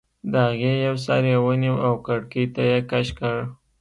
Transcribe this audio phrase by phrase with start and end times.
[0.31, 3.37] د هغې یو سر یې ونیو او کړکۍ ته یې کش کړ